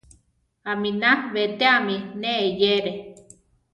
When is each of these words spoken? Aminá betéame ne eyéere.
Aminá 0.71 1.11
betéame 1.33 1.95
ne 2.21 2.31
eyéere. 2.45 2.91